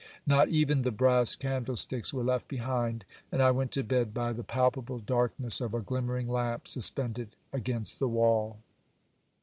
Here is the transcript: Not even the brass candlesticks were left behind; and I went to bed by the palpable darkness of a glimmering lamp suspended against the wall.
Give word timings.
Not 0.25 0.49
even 0.49 0.81
the 0.81 0.89
brass 0.89 1.35
candlesticks 1.35 2.11
were 2.11 2.23
left 2.23 2.47
behind; 2.47 3.05
and 3.31 3.39
I 3.39 3.51
went 3.51 3.69
to 3.73 3.83
bed 3.83 4.15
by 4.15 4.33
the 4.33 4.43
palpable 4.43 4.97
darkness 4.97 5.61
of 5.61 5.75
a 5.75 5.79
glimmering 5.81 6.27
lamp 6.27 6.67
suspended 6.67 7.35
against 7.53 7.99
the 7.99 8.07
wall. 8.09 8.57